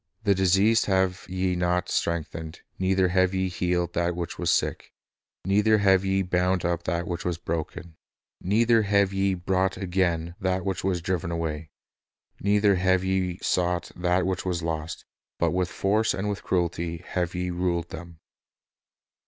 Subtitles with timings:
[0.23, 4.91] The diseased have ye not strengthened, neither have ye healed that which was sick,
[5.45, 7.97] neither have ye bound up that which was broken,
[8.41, 11.69] neither have ye brought again that which was driven away,
[12.39, 15.05] neither have ye• sought that which was lost;
[15.37, 18.17] but with force and with cruelty have ye ruled them.""